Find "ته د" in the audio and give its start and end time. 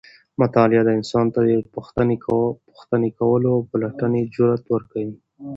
1.33-1.67